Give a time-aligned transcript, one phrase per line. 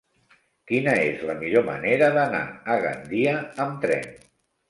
[0.69, 2.41] Quina és la millor manera d'anar
[2.75, 3.35] a Gandia
[3.67, 4.09] amb tren?